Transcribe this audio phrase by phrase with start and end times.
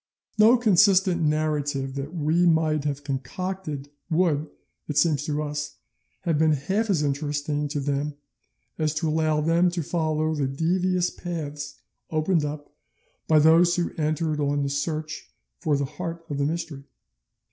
[0.39, 4.47] No consistent narrative that we might have concocted would,
[4.87, 5.75] it seems to us,
[6.21, 8.15] have been half as interesting to them
[8.79, 11.75] as to allow them to follow the devious paths
[12.09, 12.73] opened up
[13.27, 15.29] by those who entered on the search
[15.59, 16.85] for the heart of the mystery.